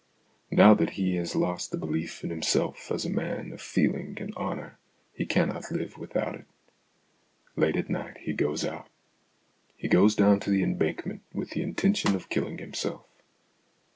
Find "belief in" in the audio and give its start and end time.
1.77-2.31